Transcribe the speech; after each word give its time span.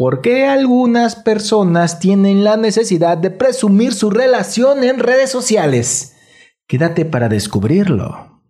¿Por 0.00 0.22
qué 0.22 0.46
algunas 0.46 1.14
personas 1.14 1.98
tienen 1.98 2.42
la 2.42 2.56
necesidad 2.56 3.18
de 3.18 3.30
presumir 3.30 3.92
su 3.92 4.08
relación 4.08 4.82
en 4.82 4.98
redes 4.98 5.28
sociales? 5.28 6.16
Quédate 6.66 7.04
para 7.04 7.28
descubrirlo. 7.28 8.40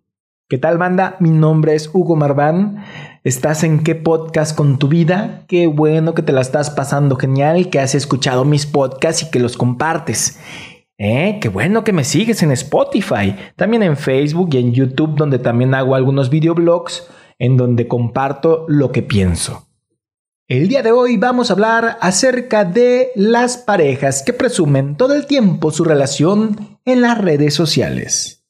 ¿Qué 0.47 0.57
tal 0.57 0.77
banda? 0.77 1.17
Mi 1.19 1.29
nombre 1.29 1.75
es 1.75 1.89
Hugo 1.93 2.15
Marván. 2.15 2.85
¿Estás 3.25 3.65
en 3.65 3.83
qué 3.83 3.95
podcast 3.95 4.55
con 4.55 4.79
tu 4.79 4.87
vida? 4.87 5.43
Qué 5.49 5.67
bueno 5.67 6.13
que 6.13 6.21
te 6.21 6.31
la 6.31 6.39
estás 6.39 6.69
pasando 6.69 7.17
genial, 7.17 7.69
que 7.69 7.81
has 7.81 7.95
escuchado 7.95 8.45
mis 8.45 8.65
podcasts 8.65 9.23
y 9.23 9.29
que 9.29 9.41
los 9.41 9.57
compartes. 9.57 10.39
Eh, 10.97 11.37
qué 11.41 11.49
bueno 11.49 11.83
que 11.83 11.91
me 11.91 12.05
sigues 12.05 12.43
en 12.43 12.51
Spotify, 12.51 13.35
también 13.57 13.83
en 13.83 13.97
Facebook 13.97 14.51
y 14.53 14.59
en 14.59 14.71
YouTube 14.71 15.17
donde 15.17 15.37
también 15.37 15.73
hago 15.73 15.95
algunos 15.95 16.29
videoblogs 16.29 17.09
en 17.39 17.57
donde 17.57 17.89
comparto 17.89 18.63
lo 18.69 18.93
que 18.93 19.01
pienso. 19.01 19.67
El 20.51 20.67
día 20.67 20.83
de 20.83 20.91
hoy 20.91 21.15
vamos 21.15 21.49
a 21.49 21.53
hablar 21.53 21.97
acerca 22.01 22.65
de 22.65 23.11
las 23.15 23.55
parejas 23.55 24.21
que 24.21 24.33
presumen 24.33 24.97
todo 24.97 25.13
el 25.13 25.25
tiempo 25.25 25.71
su 25.71 25.85
relación 25.85 26.77
en 26.83 26.99
las 26.99 27.17
redes 27.17 27.53
sociales. 27.53 28.43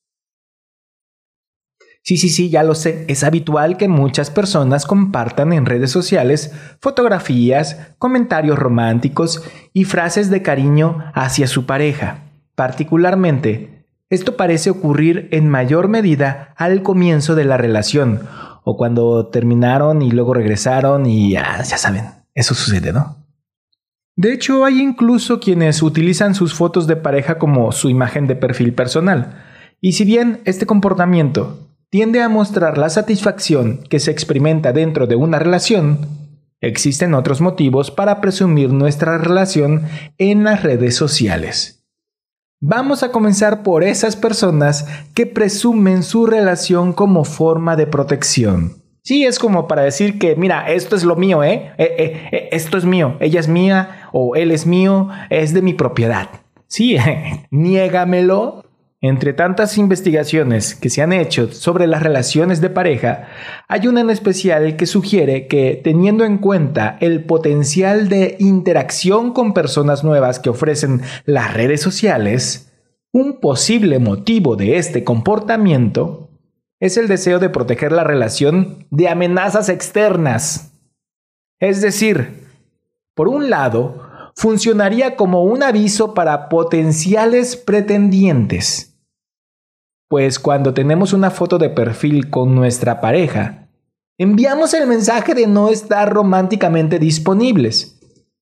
Sí, 2.01 2.17
sí, 2.17 2.29
sí, 2.29 2.49
ya 2.49 2.63
lo 2.63 2.73
sé, 2.73 3.05
es 3.07 3.23
habitual 3.23 3.77
que 3.77 3.87
muchas 3.87 4.31
personas 4.31 4.87
compartan 4.87 5.53
en 5.53 5.67
redes 5.67 5.91
sociales 5.91 6.51
fotografías, 6.79 7.93
comentarios 7.99 8.57
románticos 8.57 9.43
y 9.71 9.83
frases 9.83 10.31
de 10.31 10.41
cariño 10.41 11.11
hacia 11.13 11.45
su 11.45 11.67
pareja. 11.67 12.23
Particularmente, 12.55 13.85
esto 14.09 14.37
parece 14.37 14.71
ocurrir 14.71 15.27
en 15.29 15.49
mayor 15.49 15.87
medida 15.87 16.55
al 16.57 16.81
comienzo 16.81 17.35
de 17.35 17.45
la 17.45 17.57
relación 17.57 18.27
o 18.63 18.77
cuando 18.77 19.27
terminaron 19.27 20.01
y 20.01 20.11
luego 20.11 20.33
regresaron 20.33 21.05
y 21.05 21.31
ya, 21.31 21.63
saben, 21.63 22.05
eso 22.33 22.53
sucede, 22.53 22.93
¿no? 22.93 23.17
De 24.15 24.33
hecho, 24.33 24.65
hay 24.65 24.81
incluso 24.81 25.39
quienes 25.39 25.81
utilizan 25.81 26.35
sus 26.35 26.53
fotos 26.53 26.85
de 26.85 26.95
pareja 26.95 27.37
como 27.37 27.71
su 27.71 27.89
imagen 27.89 28.27
de 28.27 28.35
perfil 28.35 28.73
personal. 28.73 29.43
Y 29.79 29.93
si 29.93 30.05
bien 30.05 30.41
este 30.45 30.65
comportamiento 30.65 31.69
tiende 31.89 32.21
a 32.21 32.29
mostrar 32.29 32.77
la 32.77 32.89
satisfacción 32.89 33.83
que 33.89 33.99
se 33.99 34.11
experimenta 34.11 34.73
dentro 34.73 35.07
de 35.07 35.15
una 35.15 35.39
relación, 35.39 36.07
existen 36.59 37.13
otros 37.15 37.41
motivos 37.41 37.89
para 37.89 38.21
presumir 38.21 38.71
nuestra 38.71 39.17
relación 39.17 39.83
en 40.17 40.43
las 40.43 40.61
redes 40.61 40.95
sociales. 40.95 41.80
Vamos 42.63 43.01
a 43.01 43.11
comenzar 43.11 43.63
por 43.63 43.83
esas 43.83 44.15
personas 44.15 44.85
que 45.15 45.25
presumen 45.25 46.03
su 46.03 46.27
relación 46.27 46.93
como 46.93 47.23
forma 47.23 47.75
de 47.75 47.87
protección. 47.87 48.83
Sí, 49.01 49.25
es 49.25 49.39
como 49.39 49.67
para 49.67 49.81
decir 49.81 50.19
que, 50.19 50.35
mira, 50.35 50.71
esto 50.71 50.95
es 50.95 51.03
lo 51.03 51.15
mío, 51.15 51.43
¿eh? 51.43 51.73
eh, 51.79 51.95
eh, 51.97 52.29
eh 52.31 52.49
esto 52.51 52.77
es 52.77 52.85
mío, 52.85 53.17
ella 53.19 53.39
es 53.39 53.47
mía 53.47 54.09
o 54.11 54.35
él 54.35 54.51
es 54.51 54.67
mío, 54.67 55.09
es 55.31 55.55
de 55.55 55.63
mi 55.63 55.73
propiedad. 55.73 56.29
Sí, 56.67 56.97
niégamelo 57.49 58.60
entre 59.03 59.33
tantas 59.33 59.79
investigaciones 59.79 60.75
que 60.75 60.91
se 60.91 61.01
han 61.01 61.11
hecho 61.11 61.51
sobre 61.51 61.87
las 61.87 62.03
relaciones 62.03 62.61
de 62.61 62.69
pareja, 62.69 63.29
hay 63.67 63.87
una 63.87 64.01
en 64.01 64.11
especial 64.11 64.75
que 64.75 64.85
sugiere 64.85 65.47
que, 65.47 65.81
teniendo 65.83 66.23
en 66.23 66.37
cuenta 66.37 66.97
el 67.01 67.25
potencial 67.25 68.09
de 68.09 68.35
interacción 68.39 69.33
con 69.33 69.55
personas 69.55 70.03
nuevas 70.03 70.39
que 70.39 70.51
ofrecen 70.51 71.01
las 71.25 71.51
redes 71.55 71.81
sociales, 71.81 72.71
un 73.11 73.39
posible 73.39 73.97
motivo 73.97 74.55
de 74.55 74.77
este 74.77 75.03
comportamiento 75.03 76.29
es 76.79 76.95
el 76.95 77.07
deseo 77.07 77.39
de 77.39 77.49
proteger 77.49 77.91
la 77.91 78.03
relación 78.03 78.85
de 78.91 79.09
amenazas 79.09 79.69
externas. 79.69 80.73
Es 81.59 81.81
decir, 81.81 82.47
por 83.15 83.27
un 83.27 83.49
lado, 83.49 84.09
funcionaría 84.35 85.15
como 85.15 85.43
un 85.43 85.63
aviso 85.63 86.13
para 86.13 86.49
potenciales 86.49 87.55
pretendientes 87.55 88.90
pues 90.11 90.39
cuando 90.39 90.73
tenemos 90.73 91.13
una 91.13 91.31
foto 91.31 91.57
de 91.57 91.69
perfil 91.69 92.29
con 92.29 92.53
nuestra 92.53 92.99
pareja, 92.99 93.69
enviamos 94.17 94.73
el 94.73 94.85
mensaje 94.85 95.33
de 95.33 95.47
no 95.47 95.69
estar 95.69 96.11
románticamente 96.13 96.99
disponibles. 96.99 97.97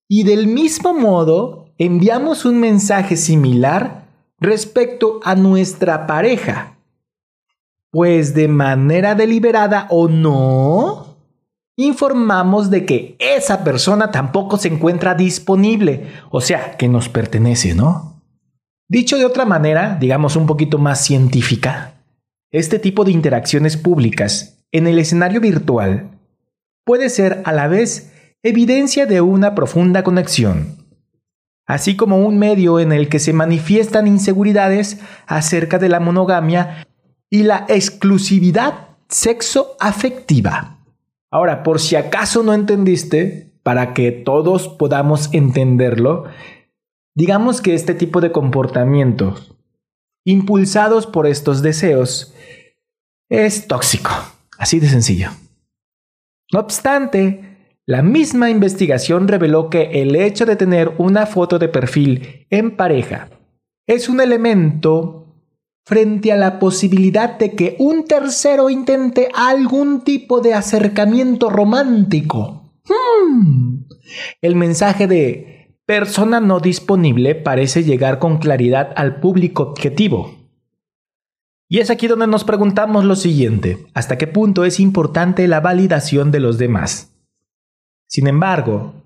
Y 0.08 0.24
del 0.24 0.48
mismo 0.48 0.96
modo, 0.96 1.68
enviamos 1.78 2.44
un 2.46 2.60
mensaje 2.60 3.16
similar 3.16 4.08
respecto 4.40 5.20
a 5.24 5.36
nuestra 5.36 6.08
pareja. 6.08 6.80
Pues 7.92 8.34
de 8.34 8.48
manera 8.48 9.14
deliberada 9.14 9.86
o 9.92 10.08
no, 10.08 11.18
informamos 11.76 12.72
de 12.72 12.88
que 12.88 13.16
esa 13.20 13.64
persona 13.64 14.10
tampoco 14.10 14.58
se 14.58 14.70
encuentra 14.70 15.14
disponible, 15.14 16.08
o 16.32 16.42
sea, 16.42 16.78
que 16.78 16.88
nos 16.88 17.10
pertenece, 17.10 17.76
¿no? 17.76 18.19
Dicho 18.92 19.20
de 19.20 19.26
otra 19.26 19.46
manera, 19.46 19.98
digamos 20.00 20.36
un 20.36 20.48
poquito 20.48 20.80
más 20.80 21.06
científica, 21.06 21.94
este 22.50 22.80
tipo 22.80 23.06
de 23.06 23.12
interacciones 23.12 23.78
públicas 23.78 24.64
en 24.72 24.88
el 24.88 24.98
escenario 24.98 25.40
virtual 25.40 26.10
puede 26.86 27.10
ser 27.10 27.44
a 27.46 27.52
la 27.52 27.68
vez 27.68 28.12
evidencia 28.42 29.06
de 29.06 29.22
una 29.22 29.54
profunda 29.54 30.04
conexión, 30.04 30.88
así 31.68 31.96
como 31.96 32.18
un 32.26 32.40
medio 32.40 32.80
en 32.80 32.92
el 32.92 33.10
que 33.10 33.20
se 33.20 33.32
manifiestan 33.32 34.08
inseguridades 34.08 35.00
acerca 35.28 35.78
de 35.78 35.90
la 35.90 36.00
monogamia 36.00 36.88
y 37.30 37.44
la 37.44 37.68
exclusividad 37.70 38.88
sexo 39.08 39.78
afectiva. 39.80 40.80
Ahora, 41.30 41.62
por 41.62 41.80
si 41.80 41.96
acaso 41.96 42.42
no 42.42 42.56
entendiste, 42.56 43.54
para 43.62 43.94
que 43.94 44.12
todos 44.12 44.68
podamos 44.68 45.30
entenderlo, 45.32 46.24
Digamos 47.19 47.59
que 47.59 47.74
este 47.74 47.96
tipo 47.96 48.22
de 48.22 48.31
comportamientos, 48.31 49.53
impulsados 50.24 51.06
por 51.06 51.28
estos 51.28 51.62
deseos, 51.62 52.34
es 53.28 53.68
tóxico, 53.68 54.12
así 54.57 54.80
de 54.80 54.88
sencillo. 54.88 55.30
No 56.53 56.62
obstante, 56.62 57.75
la 57.85 58.03
misma 58.03 58.50
investigación 58.50 59.28
reveló 59.28 59.69
que 59.69 60.02
el 60.02 60.16
hecho 60.16 60.46
de 60.46 60.56
tener 60.56 60.94
una 60.97 61.25
foto 61.25 61.59
de 61.59 61.68
perfil 61.68 62.47
en 62.52 62.78
pareja 62.78 63.30
es 63.86 64.07
un 64.07 64.22
elemento 64.22 65.36
frente 65.86 66.31
a 66.31 66.38
la 66.38 66.57
posibilidad 66.57 67.38
de 67.38 67.51
que 67.51 67.75
un 67.80 68.06
tercero 68.06 68.69
intente 68.69 69.28
algún 69.36 70.06
tipo 70.06 70.40
de 70.40 70.53
acercamiento 70.53 71.50
romántico. 71.50 72.72
Hmm. 72.86 73.84
El 74.41 74.56
mensaje 74.56 75.06
de 75.06 75.59
persona 75.90 76.40
no 76.40 76.60
disponible 76.60 77.34
parece 77.34 77.84
llegar 77.84 78.20
con 78.20 78.38
claridad 78.38 78.94
al 78.96 79.20
público 79.20 79.64
objetivo. 79.64 80.36
Y 81.68 81.80
es 81.80 81.90
aquí 81.90 82.06
donde 82.06 82.28
nos 82.28 82.44
preguntamos 82.44 83.06
lo 83.06 83.16
siguiente, 83.16 83.88
¿hasta 83.96 84.16
qué 84.16 84.28
punto 84.28 84.66
es 84.66 84.80
importante 84.80 85.48
la 85.48 85.62
validación 85.62 86.30
de 86.30 86.42
los 86.42 86.60
demás? 86.60 87.16
Sin 88.08 88.28
embargo, 88.28 89.02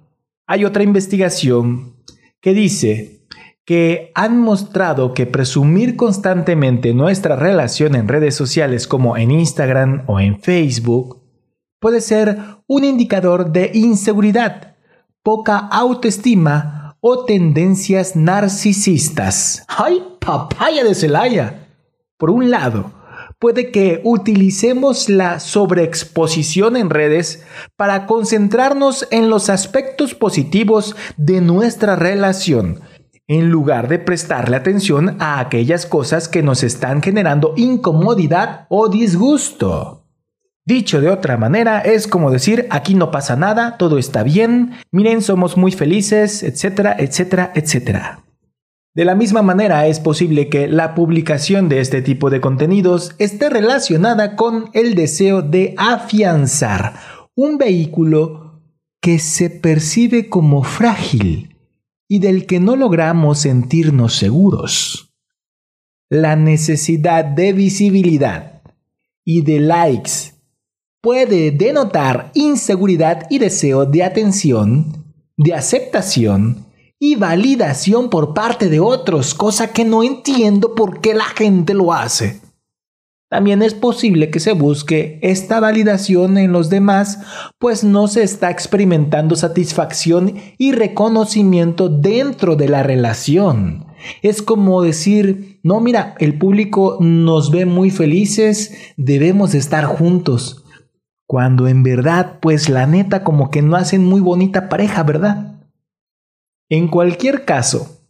hay 0.46 0.66
otra 0.66 0.84
investigación 0.84 2.04
que 2.42 2.54
dice 2.54 3.28
que 3.64 4.12
han 4.14 4.38
mostrado 4.42 5.14
que 5.14 5.26
presumir 5.26 5.96
constantemente 5.96 6.94
nuestra 6.94 7.38
relación 7.38 7.96
en 7.96 8.10
redes 8.10 8.36
sociales 8.36 8.90
como 8.90 9.16
en 9.16 9.32
Instagram 9.32 10.04
o 10.08 10.20
en 10.20 10.38
Facebook 10.42 11.24
puede 11.80 12.02
ser 12.02 12.40
un 12.68 12.84
indicador 12.84 13.54
de 13.54 13.72
inseguridad 13.74 14.73
poca 15.24 15.58
autoestima 15.58 16.98
o 17.00 17.24
tendencias 17.24 18.16
narcisistas. 18.16 19.64
¡Ay, 19.68 20.04
papaya 20.20 20.84
de 20.84 20.94
Celaya! 20.94 21.70
Por 22.18 22.30
un 22.30 22.52
lado, 22.52 22.92
puede 23.40 23.72
que 23.72 24.02
utilicemos 24.04 25.10
la 25.10 25.40
sobreexposición 25.40 26.78
en 26.78 26.90
redes 26.90 27.44
para 27.76 28.06
concentrarnos 28.06 29.08
en 29.12 29.30
los 29.30 29.50
aspectos 29.50 30.14
positivos 30.14 30.96
de 31.18 31.42
nuestra 31.42 31.96
relación, 31.96 32.81
en 33.28 33.50
lugar 33.50 33.88
de 33.88 34.00
prestarle 34.00 34.58
atención 34.58 35.18
a 35.19 35.40
aquellas 35.40 35.86
cosas 35.86 36.28
que 36.28 36.44
nos 36.44 36.64
están 36.64 37.02
generando 37.02 37.54
incomodidad 37.56 38.66
o 38.69 38.90
disgusto. 38.90 40.03
Dicho 40.65 41.01
de 41.01 41.10
otra 41.10 41.36
manera, 41.36 41.80
es 41.80 42.07
como 42.07 42.31
decir, 42.31 42.68
aquí 42.69 42.95
no 42.95 43.12
pasa 43.12 43.36
nada, 43.36 43.77
todo 43.77 43.98
está 43.98 44.24
bien, 44.24 44.71
miren, 44.92 45.21
somos 45.21 45.57
muy 45.57 45.74
felices, 45.74 46.42
etcétera, 46.42 46.95
etcétera, 46.98 47.51
etcétera. 47.54 48.24
De 48.95 49.04
la 49.04 49.15
misma 49.15 49.42
manera, 49.42 49.88
es 49.88 50.00
posible 50.00 50.48
que 50.50 50.68
la 50.68 50.95
publicación 50.95 51.68
de 51.68 51.81
este 51.81 52.01
tipo 52.01 52.30
de 52.30 52.39
contenidos 52.39 53.15
esté 53.18 53.50
relacionada 53.50 54.38
con 54.38 54.69
el 54.74 54.95
deseo 54.95 55.42
de 55.42 55.74
afianzar 55.77 56.94
un 57.36 57.57
vehículo 57.57 58.62
que 59.01 59.19
se 59.19 59.50
percibe 59.50 60.30
como 60.30 60.63
frágil 60.63 61.57
y 62.07 62.19
del 62.19 62.45
que 62.45 62.59
no 62.59 62.75
logramos 62.75 63.39
sentirnos 63.39 64.16
seguros. 64.16 65.12
La 66.09 66.36
necesidad 66.36 67.25
de 67.25 67.51
visibilidad 67.51 68.62
y 69.25 69.42
de 69.42 69.59
likes 69.59 70.32
puede 71.04 71.52
denotar 71.52 72.32
inseguridad 72.34 73.28
y 73.30 73.38
deseo 73.38 73.86
de 73.86 74.04
atención 74.04 75.04
de 75.36 75.54
aceptación 75.54 76.66
y 76.98 77.16
validación 77.16 78.10
por 78.10 78.34
parte 78.34 78.70
de 78.70 78.80
otros, 78.80 79.34
cosa 79.34 79.74
que 79.74 79.84
no 79.84 80.02
entiendo 80.02 80.76
por 80.76 81.02
qué 81.02 81.14
la 81.14 81.26
gente 81.26 81.74
lo 81.74 81.92
hace. 81.92 82.40
También 83.30 83.62
es 83.64 83.74
posible 83.74 84.30
que 84.30 84.40
se 84.40 84.54
busque 84.54 85.20
esta 85.22 85.60
validación 85.60 86.38
en 86.38 86.54
los 86.54 86.70
demás, 86.70 87.20
pues 87.60 87.84
no 87.84 88.08
se 88.08 88.24
está 88.24 88.50
experimentando 88.50 89.36
satisfacción 89.36 90.36
y 90.58 90.72
reconocimiento 90.72 91.90
dentro 91.90 92.56
de 92.56 92.70
la 92.70 92.82
relación. 92.82 93.88
Es 94.22 94.42
como 94.42 94.82
decir, 94.82 95.60
no, 95.64 95.82
mira, 95.82 96.16
el 96.20 96.38
público 96.38 96.98
nos 97.02 97.52
ve 97.52 97.66
muy 97.66 97.90
felices, 97.90 98.74
debemos 98.96 99.54
estar 99.54 99.84
juntos. 99.84 100.62
Cuando 101.33 101.68
en 101.68 101.81
verdad, 101.81 102.38
pues 102.41 102.69
la 102.69 102.85
neta 102.85 103.24
como 103.24 103.50
que 103.50 103.63
no 103.63 103.75
hacen 103.75 104.06
muy 104.06 104.21
bonita 104.21 104.69
pareja, 104.69 105.01
¿verdad? 105.01 105.56
En 106.69 106.89
cualquier 106.89 107.44
caso, 107.44 108.01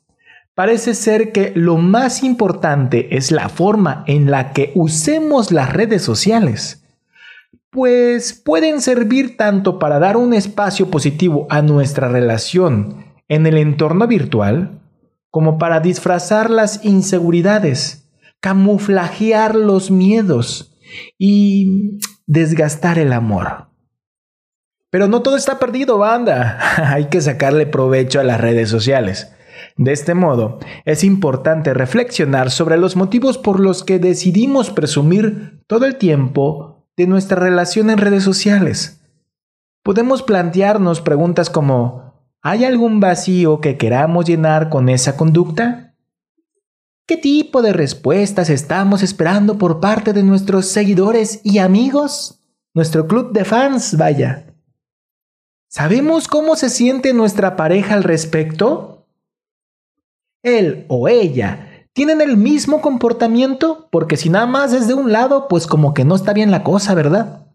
Parece 0.56 0.94
ser 0.94 1.32
que 1.32 1.54
lo 1.56 1.78
más 1.78 2.22
importante 2.22 3.16
es 3.16 3.32
la 3.32 3.48
forma 3.48 4.04
en 4.08 4.30
la 4.30 4.52
que 4.52 4.74
usemos 4.76 5.54
las 5.54 5.72
redes 5.72 6.02
sociales, 6.02 6.86
pues 7.72 8.34
pueden 8.34 8.82
servir 8.82 9.38
tanto 9.38 9.80
para 9.80 10.00
dar 10.00 10.18
un 10.18 10.34
espacio 10.34 10.92
positivo 10.92 11.48
a 11.50 11.62
nuestra 11.62 12.10
relación 12.10 13.06
en 13.30 13.48
el 13.48 13.58
entorno 13.58 14.06
virtual, 14.06 14.82
como 15.30 15.58
para 15.58 15.80
disfrazar 15.80 16.50
las 16.50 16.84
inseguridades, 16.84 18.10
camuflajear 18.42 19.56
los 19.56 19.92
miedos 19.92 20.76
y 21.18 22.00
desgastar 22.26 23.00
el 23.00 23.14
amor. 23.14 23.68
Pero 24.90 25.08
no 25.08 25.22
todo 25.22 25.36
está 25.36 25.60
perdido, 25.60 25.98
banda. 25.98 26.60
Hay 26.94 27.06
que 27.06 27.22
sacarle 27.22 27.66
provecho 27.66 28.20
a 28.20 28.24
las 28.24 28.40
redes 28.40 28.70
sociales. 28.70 29.34
De 29.76 29.92
este 29.92 30.14
modo, 30.14 30.60
es 30.86 31.04
importante 31.04 31.74
reflexionar 31.74 32.52
sobre 32.52 32.78
los 32.78 32.96
motivos 32.96 33.38
por 33.38 33.60
los 33.60 33.84
que 33.84 33.98
decidimos 33.98 34.70
presumir 34.70 35.64
todo 35.68 35.86
el 35.86 35.96
tiempo 35.96 36.86
de 36.96 37.08
nuestra 37.08 37.40
relación 37.40 37.90
en 37.90 37.98
redes 37.98 38.24
sociales. 38.24 39.02
Podemos 39.84 40.22
plantearnos 40.22 41.02
preguntas 41.02 41.50
como 41.50 42.14
¿hay 42.42 42.66
algún 42.66 43.00
vacío 43.00 43.62
que 43.62 43.78
queramos 43.78 44.26
llenar 44.26 44.70
con 44.70 44.90
esa 44.90 45.18
conducta? 45.18 45.93
¿Qué 47.06 47.18
tipo 47.18 47.62
de 47.62 47.74
respuestas 47.74 48.50
estamos 48.50 49.04
esperando 49.04 49.58
por 49.58 49.80
parte 49.80 50.14
de 50.14 50.24
nuestros 50.24 50.68
seguidores 50.68 51.42
y 51.44 51.58
amigos? 51.58 52.42
Nuestro 52.74 53.08
club 53.08 53.34
de 53.34 53.46
fans, 53.46 53.98
vaya. 53.98 54.54
¿Sabemos 55.68 56.28
cómo 56.28 56.56
se 56.56 56.70
siente 56.70 57.14
nuestra 57.14 57.56
pareja 57.56 57.94
al 57.94 58.04
respecto? 58.04 58.94
él 60.44 60.86
o 60.90 61.08
ella 61.08 61.88
tienen 61.94 62.22
el 62.22 62.38
mismo 62.38 62.82
comportamiento, 62.82 63.88
porque 63.92 64.18
si 64.18 64.30
nada 64.30 64.46
más 64.46 64.74
es 64.74 64.88
de 64.88 64.94
un 64.94 65.12
lado, 65.12 65.48
pues 65.48 65.68
como 65.68 65.94
que 65.94 66.06
no 66.06 66.16
está 66.16 66.34
bien 66.34 66.52
la 66.52 66.64
cosa, 66.64 66.94
¿verdad? 66.96 67.48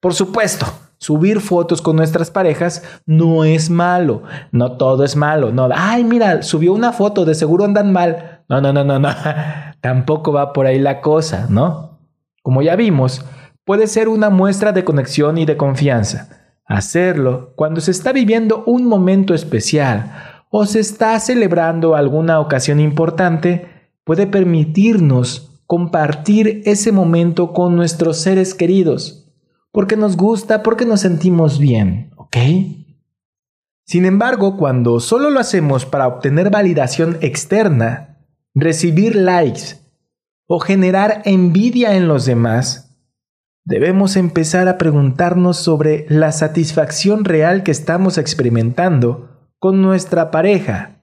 Por 0.00 0.14
supuesto, 0.14 0.66
subir 0.98 1.40
fotos 1.40 1.80
con 1.80 1.96
nuestras 1.96 2.30
parejas 2.30 2.82
no 3.06 3.44
es 3.44 3.70
malo, 3.70 4.22
no 4.52 4.76
todo 4.76 5.04
es 5.04 5.16
malo, 5.16 5.52
no, 5.52 5.68
ay 5.74 6.04
mira, 6.04 6.42
subió 6.42 6.72
una 6.72 6.92
foto, 6.92 7.24
de 7.24 7.34
seguro 7.34 7.64
andan 7.64 7.92
mal, 7.92 8.42
no, 8.48 8.60
no, 8.60 8.72
no, 8.72 8.84
no, 8.84 8.98
no, 8.98 9.08
tampoco 9.80 10.32
va 10.32 10.52
por 10.52 10.66
ahí 10.66 10.78
la 10.78 11.00
cosa, 11.00 11.46
¿no? 11.48 11.98
Como 12.42 12.62
ya 12.62 12.76
vimos, 12.76 13.24
puede 13.64 13.86
ser 13.86 14.08
una 14.08 14.30
muestra 14.30 14.72
de 14.72 14.84
conexión 14.84 15.38
y 15.38 15.44
de 15.44 15.56
confianza. 15.56 16.54
Hacerlo 16.64 17.52
cuando 17.56 17.80
se 17.80 17.90
está 17.90 18.12
viviendo 18.12 18.62
un 18.66 18.86
momento 18.86 19.34
especial 19.34 20.12
o 20.50 20.66
se 20.66 20.80
está 20.80 21.18
celebrando 21.20 21.94
alguna 21.94 22.40
ocasión 22.40 22.80
importante, 22.80 23.90
puede 24.04 24.26
permitirnos 24.26 25.60
compartir 25.66 26.62
ese 26.64 26.92
momento 26.92 27.52
con 27.52 27.76
nuestros 27.76 28.18
seres 28.18 28.54
queridos, 28.54 29.27
porque 29.72 29.96
nos 29.96 30.16
gusta, 30.16 30.62
porque 30.62 30.84
nos 30.84 31.00
sentimos 31.00 31.58
bien, 31.58 32.10
¿ok? 32.16 32.36
Sin 33.84 34.04
embargo, 34.04 34.56
cuando 34.56 35.00
solo 35.00 35.30
lo 35.30 35.40
hacemos 35.40 35.86
para 35.86 36.06
obtener 36.06 36.50
validación 36.50 37.16
externa, 37.20 38.18
recibir 38.54 39.16
likes 39.16 39.78
o 40.46 40.60
generar 40.60 41.22
envidia 41.24 41.96
en 41.96 42.08
los 42.08 42.26
demás, 42.26 42.96
debemos 43.64 44.16
empezar 44.16 44.68
a 44.68 44.78
preguntarnos 44.78 45.58
sobre 45.58 46.06
la 46.08 46.32
satisfacción 46.32 47.24
real 47.24 47.62
que 47.62 47.70
estamos 47.70 48.18
experimentando 48.18 49.50
con 49.58 49.82
nuestra 49.82 50.30
pareja, 50.30 51.02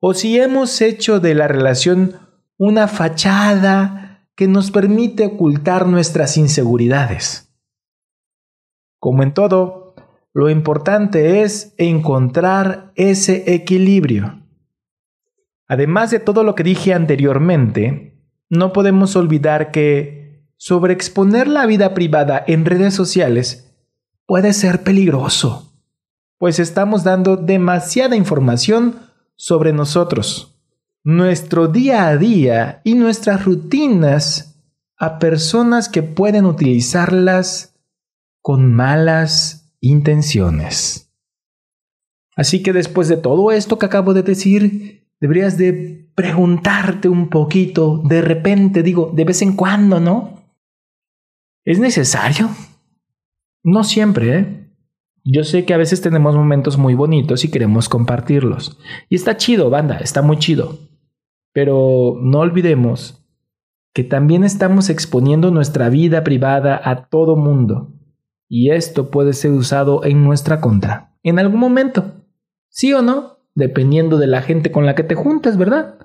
o 0.00 0.14
si 0.14 0.38
hemos 0.38 0.80
hecho 0.80 1.20
de 1.20 1.34
la 1.34 1.48
relación 1.48 2.16
una 2.58 2.88
fachada 2.88 4.28
que 4.34 4.48
nos 4.48 4.70
permite 4.70 5.26
ocultar 5.26 5.86
nuestras 5.86 6.36
inseguridades. 6.36 7.47
Como 8.98 9.22
en 9.22 9.32
todo, 9.34 9.94
lo 10.32 10.50
importante 10.50 11.42
es 11.42 11.74
encontrar 11.78 12.92
ese 12.94 13.54
equilibrio. 13.54 14.42
Además 15.66 16.10
de 16.10 16.20
todo 16.20 16.44
lo 16.44 16.54
que 16.54 16.62
dije 16.62 16.94
anteriormente, 16.94 18.22
no 18.48 18.72
podemos 18.72 19.16
olvidar 19.16 19.70
que 19.70 20.46
sobreexponer 20.56 21.48
la 21.48 21.66
vida 21.66 21.94
privada 21.94 22.42
en 22.46 22.64
redes 22.64 22.94
sociales 22.94 23.74
puede 24.26 24.52
ser 24.52 24.82
peligroso 24.82 25.68
pues 26.38 26.60
estamos 26.60 27.02
dando 27.02 27.36
demasiada 27.36 28.16
información 28.16 29.00
sobre 29.34 29.72
nosotros, 29.72 30.56
nuestro 31.02 31.66
día 31.66 32.08
a 32.08 32.16
día 32.16 32.80
y 32.84 32.94
nuestras 32.94 33.44
rutinas 33.44 34.60
a 34.96 35.18
personas 35.18 35.88
que 35.88 36.02
pueden 36.02 36.46
utilizarlas 36.46 37.67
con 38.48 38.72
malas 38.72 39.74
intenciones. 39.82 41.12
Así 42.34 42.62
que 42.62 42.72
después 42.72 43.06
de 43.08 43.18
todo 43.18 43.52
esto 43.52 43.78
que 43.78 43.84
acabo 43.84 44.14
de 44.14 44.22
decir, 44.22 45.06
deberías 45.20 45.58
de 45.58 46.10
preguntarte 46.14 47.10
un 47.10 47.28
poquito, 47.28 48.00
de 48.06 48.22
repente, 48.22 48.82
digo, 48.82 49.12
de 49.14 49.24
vez 49.24 49.42
en 49.42 49.54
cuando, 49.54 50.00
¿no? 50.00 50.44
¿Es 51.62 51.78
necesario? 51.78 52.48
No 53.62 53.84
siempre, 53.84 54.38
¿eh? 54.38 54.70
Yo 55.24 55.44
sé 55.44 55.66
que 55.66 55.74
a 55.74 55.76
veces 55.76 56.00
tenemos 56.00 56.34
momentos 56.34 56.78
muy 56.78 56.94
bonitos 56.94 57.44
y 57.44 57.50
queremos 57.50 57.90
compartirlos. 57.90 58.78
Y 59.10 59.16
está 59.16 59.36
chido, 59.36 59.68
banda, 59.68 59.98
está 59.98 60.22
muy 60.22 60.38
chido. 60.38 60.78
Pero 61.52 62.16
no 62.22 62.38
olvidemos 62.38 63.22
que 63.92 64.04
también 64.04 64.42
estamos 64.42 64.88
exponiendo 64.88 65.50
nuestra 65.50 65.90
vida 65.90 66.24
privada 66.24 66.80
a 66.82 67.10
todo 67.10 67.36
mundo. 67.36 67.97
Y 68.48 68.70
esto 68.70 69.10
puede 69.10 69.32
ser 69.32 69.52
usado 69.52 70.04
en 70.04 70.24
nuestra 70.24 70.60
contra. 70.60 71.14
En 71.22 71.38
algún 71.38 71.60
momento. 71.60 72.24
¿Sí 72.68 72.92
o 72.92 73.02
no? 73.02 73.38
Dependiendo 73.54 74.18
de 74.18 74.26
la 74.26 74.42
gente 74.42 74.70
con 74.70 74.86
la 74.86 74.94
que 74.94 75.02
te 75.02 75.14
juntes, 75.14 75.56
¿verdad? 75.56 75.98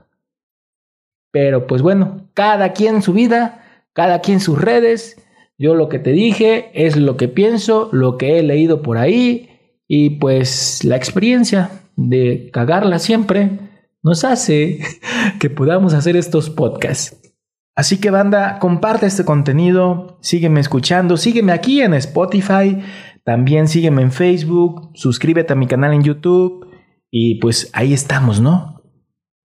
Pero 1.32 1.68
pues 1.68 1.82
bueno, 1.82 2.30
cada 2.34 2.74
quien 2.74 3.02
su 3.02 3.14
vida, 3.14 3.64
cada 3.94 4.20
quien 4.20 4.40
sus 4.40 4.60
redes 4.60 5.24
yo 5.58 5.76
lo 5.76 5.88
que 5.88 6.00
te 6.00 6.12
dije 6.12 6.72
es 6.74 6.98
lo 6.98 7.16
que 7.16 7.28
pienso, 7.28 7.90
lo 7.92 8.18
que 8.18 8.40
he 8.40 8.44
leído 8.44 8.82
por 8.82 8.98
ahí 8.98 9.50
y 9.88 10.12
pues 10.12 10.84
la 10.84 10.96
experiencia 10.96 11.70
de 11.96 12.50
cagarla 12.52 13.00
siempre 13.00 13.60
nos 14.02 14.24
hace 14.24 14.80
que 15.40 15.50
podamos 15.50 15.94
hacer 15.94 16.18
estos 16.18 16.50
podcasts. 16.50 17.33
Así 17.76 18.00
que 18.00 18.12
banda, 18.12 18.60
comparte 18.60 19.08
este 19.08 19.26
contenido, 19.26 20.18
sígueme 20.22 20.60
escuchando, 20.60 21.18
sígueme 21.18 21.54
aquí 21.54 21.82
en 21.82 21.96
Spotify, 21.96 22.84
también 23.24 23.68
sígueme 23.68 24.04
en 24.04 24.12
Facebook, 24.12 24.92
suscríbete 24.94 25.54
a 25.54 25.56
mi 25.56 25.66
canal 25.66 25.94
en 25.94 26.04
YouTube 26.04 26.68
y 27.10 27.40
pues 27.40 27.72
ahí 27.74 27.94
estamos, 27.94 28.42
¿no? 28.42 28.82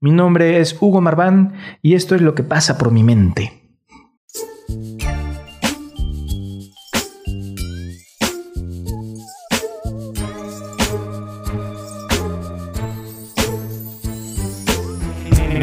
Mi 0.00 0.12
nombre 0.12 0.60
es 0.60 0.76
Hugo 0.80 1.00
Marván 1.00 1.54
y 1.80 1.94
esto 1.94 2.14
es 2.14 2.20
lo 2.20 2.34
que 2.34 2.42
pasa 2.42 2.76
por 2.76 2.92
mi 2.92 3.02
mente. 3.02 3.57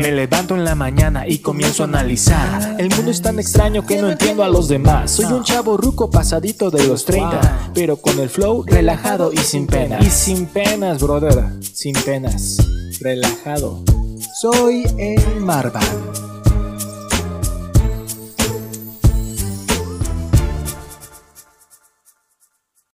Me 0.06 0.12
levanto 0.12 0.54
en 0.54 0.64
la 0.64 0.76
mañana 0.76 1.28
y 1.28 1.40
comienzo 1.40 1.82
a 1.82 1.88
analizar. 1.88 2.76
El 2.80 2.92
mundo 2.92 3.10
es 3.10 3.24
tan 3.24 3.40
extraño 3.40 3.88
que 3.88 4.00
no 4.00 4.12
entiendo 4.12 4.44
a 4.44 4.50
los 4.50 4.68
demás. 4.68 5.10
Soy 5.10 5.26
un 5.34 5.44
chavo 5.44 5.78
ruco 5.78 6.12
pasadito 6.12 6.70
de 6.70 6.86
los 6.86 7.06
30, 7.06 7.72
pero 7.74 7.98
con 7.98 8.20
el 8.20 8.30
flow 8.30 8.64
relajado 8.68 9.34
y 9.34 9.38
sin 9.38 9.66
penas. 9.66 10.06
Y 10.06 10.12
sin 10.12 10.46
penas, 10.46 11.02
brother, 11.02 11.46
sin 11.60 11.96
penas, 11.96 12.58
relajado. 13.02 13.84
Soy 14.40 14.86
el 15.00 15.42
Marvan. 15.42 16.25